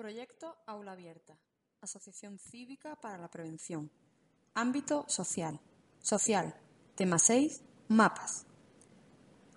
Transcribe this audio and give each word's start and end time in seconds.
Proyecto 0.00 0.56
Aula 0.64 0.92
Abierta. 0.92 1.36
Asociación 1.82 2.38
Cívica 2.38 2.96
para 2.96 3.18
la 3.18 3.28
Prevención. 3.28 3.90
Ámbito 4.54 5.04
social. 5.08 5.60
Social. 6.00 6.54
Tema 6.94 7.18
6. 7.18 7.60
Mapas. 7.88 8.46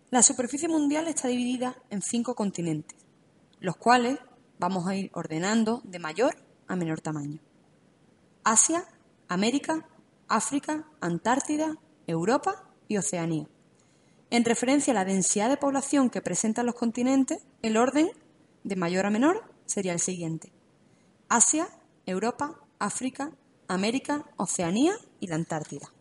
La 0.09 0.21
superficie 0.21 0.67
mundial 0.67 1.07
está 1.07 1.29
dividida 1.29 1.77
en 1.89 2.01
cinco 2.01 2.35
continentes, 2.35 2.99
los 3.61 3.77
cuales 3.77 4.19
vamos 4.59 4.85
a 4.85 4.97
ir 4.97 5.11
ordenando 5.13 5.79
de 5.85 5.99
mayor 5.99 6.35
a 6.67 6.75
menor 6.75 6.99
tamaño. 6.99 7.39
Asia, 8.43 8.85
América, 9.29 9.87
África, 10.27 10.85
Antártida, 10.99 11.77
Europa 12.05 12.69
y 12.89 12.97
Oceanía. 12.97 13.47
En 14.29 14.43
referencia 14.43 14.91
a 14.91 14.95
la 14.95 15.05
densidad 15.05 15.47
de 15.47 15.55
población 15.55 16.09
que 16.09 16.21
presentan 16.21 16.65
los 16.65 16.75
continentes, 16.75 17.45
el 17.61 17.77
orden 17.77 18.09
de 18.65 18.75
mayor 18.75 19.05
a 19.05 19.09
menor 19.09 19.52
sería 19.65 19.93
el 19.93 19.99
siguiente. 19.99 20.51
Asia, 21.29 21.69
Europa, 22.05 22.59
África, 22.79 23.31
América, 23.67 24.25
Oceanía 24.37 24.95
y 25.19 25.27
la 25.27 25.35
Antártida. 25.35 25.91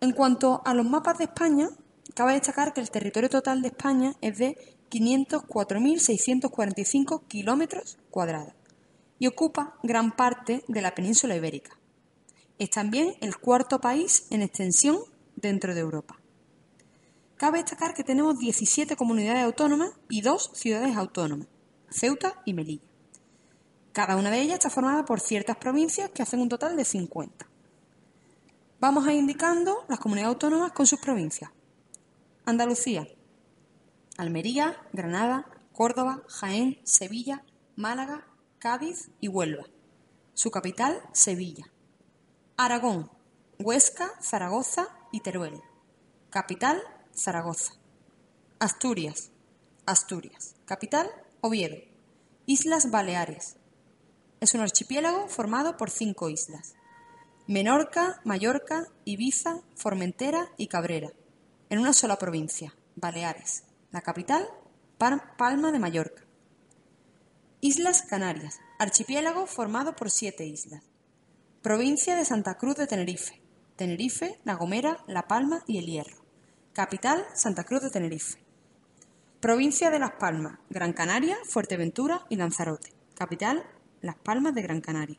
En 0.00 0.12
cuanto 0.12 0.62
a 0.64 0.74
los 0.74 0.86
mapas 0.86 1.18
de 1.18 1.24
España, 1.24 1.68
cabe 2.14 2.32
destacar 2.32 2.72
que 2.72 2.80
el 2.80 2.90
territorio 2.90 3.28
total 3.28 3.60
de 3.62 3.68
España 3.68 4.14
es 4.20 4.38
de 4.38 4.56
504.645 4.90 7.26
kilómetros 7.28 7.98
cuadrados 8.10 8.54
y 9.18 9.26
ocupa 9.26 9.76
gran 9.82 10.16
parte 10.16 10.64
de 10.68 10.82
la 10.82 10.94
península 10.94 11.36
ibérica. 11.36 11.76
Es 12.58 12.70
también 12.70 13.14
el 13.20 13.36
cuarto 13.36 13.80
país 13.80 14.26
en 14.30 14.42
extensión 14.42 14.98
dentro 15.36 15.74
de 15.74 15.80
Europa. 15.80 16.21
Cabe 17.42 17.58
destacar 17.58 17.92
que 17.92 18.04
tenemos 18.04 18.38
17 18.38 18.94
comunidades 18.94 19.42
autónomas 19.42 19.90
y 20.08 20.20
dos 20.20 20.52
ciudades 20.54 20.96
autónomas, 20.96 21.48
Ceuta 21.90 22.40
y 22.44 22.54
Melilla. 22.54 22.86
Cada 23.90 24.16
una 24.16 24.30
de 24.30 24.40
ellas 24.40 24.54
está 24.54 24.70
formada 24.70 25.04
por 25.04 25.18
ciertas 25.18 25.56
provincias 25.56 26.08
que 26.12 26.22
hacen 26.22 26.38
un 26.38 26.48
total 26.48 26.76
de 26.76 26.84
50. 26.84 27.48
Vamos 28.78 29.04
a 29.04 29.12
ir 29.12 29.18
indicando 29.18 29.84
las 29.88 29.98
comunidades 29.98 30.34
autónomas 30.34 30.70
con 30.70 30.86
sus 30.86 31.00
provincias. 31.00 31.50
Andalucía, 32.44 33.08
Almería, 34.18 34.76
Granada, 34.92 35.44
Córdoba, 35.72 36.22
Jaén, 36.28 36.78
Sevilla, 36.84 37.42
Málaga, 37.74 38.24
Cádiz 38.60 39.10
y 39.20 39.26
Huelva. 39.26 39.64
Su 40.32 40.52
capital, 40.52 41.02
Sevilla. 41.10 41.64
Aragón, 42.56 43.10
Huesca, 43.58 44.12
Zaragoza 44.20 44.86
y 45.10 45.22
Teruel. 45.22 45.60
Capital, 46.30 46.80
Zaragoza. 47.14 47.74
Asturias. 48.58 49.30
Asturias. 49.86 50.54
Capital, 50.64 51.10
Oviedo. 51.40 51.76
Islas 52.46 52.90
Baleares. 52.90 53.56
Es 54.40 54.54
un 54.54 54.60
archipiélago 54.60 55.28
formado 55.28 55.76
por 55.76 55.90
cinco 55.90 56.28
islas. 56.28 56.74
Menorca, 57.46 58.20
Mallorca, 58.24 58.88
Ibiza, 59.04 59.60
Formentera 59.74 60.50
y 60.56 60.68
Cabrera. 60.68 61.12
En 61.70 61.78
una 61.78 61.92
sola 61.92 62.16
provincia, 62.16 62.74
Baleares. 62.96 63.64
La 63.90 64.00
capital, 64.00 64.48
Palma 64.98 65.72
de 65.72 65.78
Mallorca. 65.78 66.22
Islas 67.60 68.02
Canarias. 68.02 68.60
Archipiélago 68.78 69.46
formado 69.46 69.94
por 69.94 70.10
siete 70.10 70.46
islas. 70.46 70.82
Provincia 71.62 72.16
de 72.16 72.24
Santa 72.24 72.58
Cruz 72.58 72.76
de 72.76 72.86
Tenerife. 72.86 73.40
Tenerife, 73.76 74.40
La 74.44 74.54
Gomera, 74.54 75.04
La 75.06 75.28
Palma 75.28 75.62
y 75.66 75.78
El 75.78 75.86
Hierro. 75.86 76.21
Capital, 76.72 77.26
Santa 77.34 77.64
Cruz 77.64 77.82
de 77.82 77.90
Tenerife. 77.90 78.38
Provincia 79.40 79.90
de 79.90 79.98
Las 79.98 80.12
Palmas, 80.12 80.58
Gran 80.70 80.94
Canaria, 80.94 81.36
Fuerteventura 81.44 82.24
y 82.30 82.36
Lanzarote. 82.36 82.94
Capital, 83.14 83.62
Las 84.00 84.16
Palmas 84.16 84.54
de 84.54 84.62
Gran 84.62 84.80
Canaria. 84.80 85.18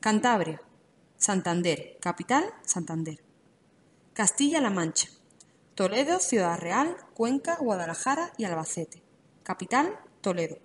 Cantabria, 0.00 0.60
Santander. 1.18 1.98
Capital, 2.00 2.52
Santander. 2.62 3.22
Castilla-La 4.12 4.70
Mancha. 4.70 5.08
Toledo, 5.76 6.18
Ciudad 6.18 6.58
Real, 6.58 6.96
Cuenca, 7.14 7.58
Guadalajara 7.60 8.32
y 8.36 8.42
Albacete. 8.42 9.04
Capital, 9.44 9.96
Toledo. 10.20 10.58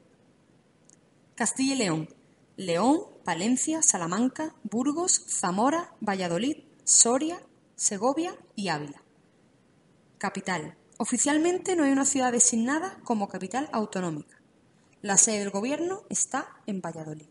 Castilla 1.35 1.75
y 1.75 1.77
León. 1.77 2.09
León, 2.57 3.01
Valencia, 3.23 3.83
Salamanca, 3.83 4.55
Burgos, 4.63 5.25
Zamora, 5.27 5.93
Valladolid, 5.99 6.57
Soria, 6.85 7.39
Segovia 7.75 8.35
y 8.55 8.69
Ávila. 8.69 9.00
Capital. 10.21 10.77
Oficialmente 10.99 11.75
no 11.75 11.83
hay 11.83 11.91
una 11.91 12.05
ciudad 12.05 12.31
designada 12.31 12.99
como 13.03 13.27
capital 13.27 13.67
autonómica. 13.73 14.39
La 15.01 15.17
sede 15.17 15.39
del 15.39 15.49
gobierno 15.49 16.03
está 16.09 16.61
en 16.67 16.79
Valladolid. 16.79 17.25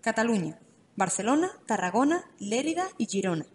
Cataluña. 0.00 0.58
Barcelona, 0.96 1.52
Tarragona, 1.64 2.28
Lérida 2.40 2.88
y 2.98 3.06
Girona. 3.06 3.46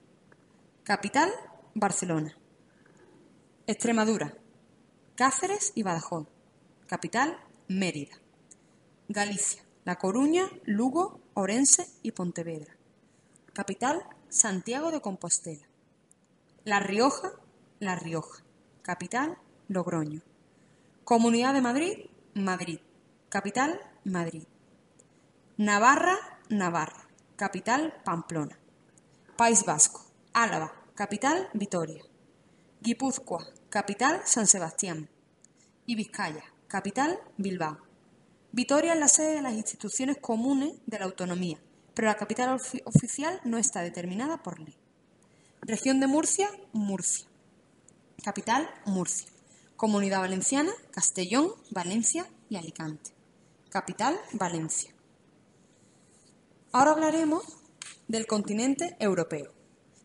Capital, 0.85 1.29
Barcelona. 1.73 2.37
Extremadura. 3.67 4.37
Cáceres 5.15 5.73
y 5.75 5.83
Badajoz. 5.83 6.29
Capital, 6.85 7.37
Mérida. 7.67 8.15
Galicia. 9.09 9.61
La 9.83 9.97
Coruña, 9.97 10.49
Lugo, 10.63 11.19
Orense 11.33 11.85
y 12.01 12.11
Pontevedra. 12.11 12.77
Capital, 13.51 14.05
Santiago 14.29 14.89
de 14.91 15.01
Compostela. 15.01 15.67
La 16.63 16.79
Rioja, 16.79 17.33
la 17.79 17.95
Rioja. 17.95 18.43
Capital, 18.81 19.37
Logroño. 19.67 20.21
Comunidad 21.03 21.53
de 21.53 21.61
Madrid, 21.61 22.05
Madrid. 22.33 22.79
Capital, 23.29 23.79
Madrid. 24.03 24.43
Navarra, 25.57 26.17
Navarra. 26.49 27.07
Capital, 27.35 27.93
Pamplona. 28.03 28.57
País 29.35 29.63
Vasco, 29.65 30.05
Álava. 30.33 30.73
Capital, 30.95 31.49
Vitoria. 31.53 32.03
Guipúzcoa, 32.81 33.45
capital, 33.69 34.21
San 34.25 34.47
Sebastián. 34.47 35.09
Y 35.85 35.95
Vizcaya, 35.95 36.43
capital, 36.67 37.19
Bilbao. 37.37 37.77
Vitoria 38.51 38.93
es 38.93 38.99
la 38.99 39.07
sede 39.07 39.35
de 39.35 39.41
las 39.41 39.53
instituciones 39.53 40.17
comunes 40.17 40.73
de 40.87 40.97
la 40.97 41.05
autonomía, 41.05 41.59
pero 41.93 42.07
la 42.07 42.17
capital 42.17 42.59
oficial 42.85 43.39
no 43.43 43.59
está 43.59 43.81
determinada 43.81 44.41
por 44.41 44.59
ley. 44.59 44.75
Región 45.61 45.99
de 45.99 46.07
Murcia, 46.07 46.49
Murcia. 46.73 47.26
Capital, 48.23 48.69
Murcia. 48.85 49.27
Comunidad 49.75 50.21
Valenciana, 50.21 50.71
Castellón, 50.91 51.51
Valencia 51.69 52.27
y 52.49 52.55
Alicante. 52.55 53.11
Capital, 53.69 54.19
Valencia. 54.33 54.91
Ahora 56.71 56.91
hablaremos 56.91 57.43
del 58.07 58.25
continente 58.25 58.97
europeo, 58.99 59.53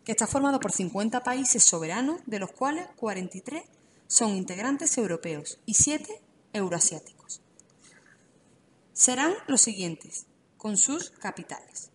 que 0.04 0.12
está 0.12 0.26
formado 0.26 0.60
por 0.60 0.72
50 0.72 1.22
países 1.22 1.64
soberanos, 1.64 2.20
de 2.26 2.38
los 2.38 2.52
cuales 2.52 2.86
43 2.96 3.64
son 4.06 4.36
integrantes 4.36 4.98
europeos 4.98 5.58
y 5.64 5.74
7 5.74 6.20
euroasiáticos. 6.52 7.40
Serán 8.92 9.32
los 9.46 9.62
siguientes, 9.62 10.26
con 10.58 10.76
sus 10.76 11.10
capitales. 11.10 11.90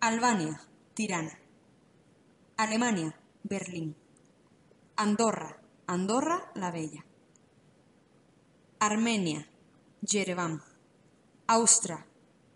Albania, 0.00 0.60
Tirana. 0.94 1.41
Alemania, 2.62 3.12
Berlín. 3.42 3.96
Andorra, 4.94 5.60
Andorra 5.88 6.52
la 6.54 6.70
Bella. 6.70 7.04
Armenia, 8.78 9.48
Yerevan. 10.00 10.62
Austria, 11.48 12.06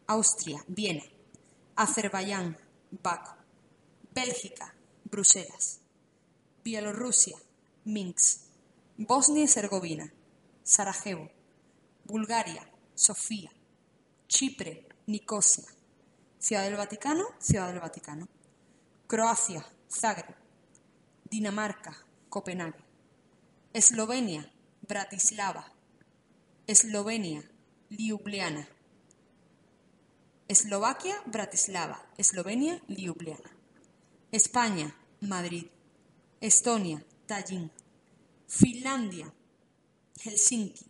Austria, 0.07 0.65
Viena. 0.69 1.03
Azerbaiyán, 1.75 2.57
Baku. 3.03 3.33
Bélgica, 4.15 4.73
Bruselas. 5.11 5.81
Bielorrusia, 6.63 7.37
Minsk. 7.85 8.43
Bosnia 8.99 9.43
y 9.43 9.47
Herzegovina, 9.47 10.13
Sarajevo. 10.63 11.29
Bulgaria, 12.05 12.71
Sofía. 12.95 13.51
Chipre, 14.29 14.87
Nicosia. 15.07 15.67
Ciudad 16.39 16.63
del 16.63 16.77
Vaticano, 16.77 17.25
Ciudad 17.41 17.73
del 17.73 17.81
Vaticano. 17.81 18.29
Croacia, 19.09 19.67
Zagreb. 19.89 20.37
Dinamarca, 21.31 21.97
Copenhague. 22.29 22.83
Eslovenia, 23.73 24.51
Bratislava. 24.89 25.65
Eslovenia, 26.67 27.43
Ljubljana. 27.91 28.67
Eslovaquia, 30.49 31.23
Bratislava. 31.27 31.99
Eslovenia, 32.19 32.81
Ljubljana. 32.89 33.51
España, 34.33 34.95
Madrid. 35.21 35.69
Estonia, 36.41 37.01
Tallinn. 37.27 37.71
Finlandia, 38.49 39.33
Helsinki. 40.25 40.85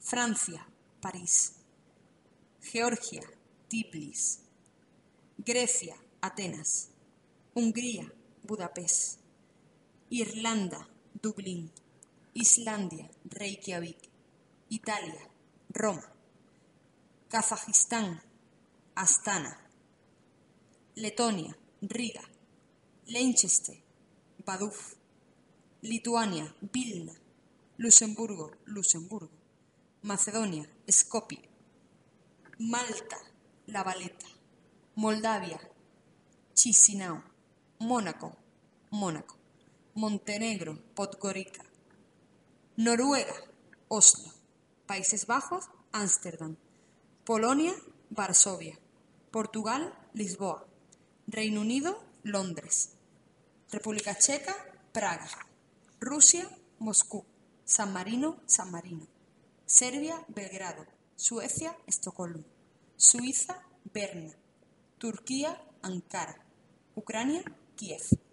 Francia, 0.00 0.66
París. 1.00 1.52
Georgia, 2.60 3.22
Tbilisi. 3.68 4.40
Grecia, 5.38 5.96
Atenas. 6.20 6.88
Hungría, 7.54 8.10
Budapest. 8.42 9.20
Irlanda, 10.10 10.88
Dublín. 11.22 11.70
Islandia, 12.34 13.10
Reykjavik, 13.30 14.08
Italia, 14.70 15.20
Roma, 15.68 16.10
Kazajistán, 17.28 18.22
Astana, 18.94 19.58
Letonia, 20.94 21.54
Riga, 21.82 22.22
Leicester, 23.06 23.76
Vaduz, 24.46 24.96
Lituania, 25.82 26.54
Vilna, 26.72 27.12
Luxemburgo, 27.76 28.50
Luxemburgo, 28.64 29.36
Macedonia, 30.02 30.66
Skopje, 30.88 31.50
Malta, 32.60 33.18
La 33.66 33.82
Valeta, 33.82 34.26
Moldavia, 34.94 35.60
Chisinau, 36.54 37.22
Mónaco, 37.82 38.36
Mónaco, 38.92 39.34
Montenegro, 39.94 40.78
Podgorica, 40.94 41.64
Noruega, 42.76 43.34
Oslo, 43.88 44.32
Países 44.86 45.26
Bajos, 45.26 45.68
Ámsterdam, 45.90 46.56
Polonia, 47.24 47.74
Varsovia, 48.08 48.78
Portugal, 49.32 49.92
Lisboa, 50.14 50.64
Reino 51.26 51.60
Unido, 51.60 52.00
Londres, 52.22 52.90
República 53.72 54.14
Checa, 54.16 54.54
Praga, 54.92 55.28
Rusia, 55.98 56.48
Moscú, 56.78 57.24
San 57.64 57.92
Marino, 57.92 58.40
San 58.46 58.70
Marino, 58.70 59.08
Serbia, 59.66 60.24
Belgrado, 60.28 60.86
Suecia, 61.16 61.76
Estocolmo, 61.88 62.44
Suiza, 62.96 63.60
Berna, 63.92 64.32
Turquía, 64.98 65.60
Ankara, 65.82 66.46
Ucrania, 66.94 67.42
Kiev. 67.82 68.31